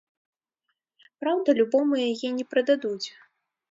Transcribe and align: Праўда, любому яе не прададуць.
Праўда, 1.25 1.49
любому 1.61 1.93
яе 2.09 2.27
не 2.43 2.51
прададуць. 2.53 3.07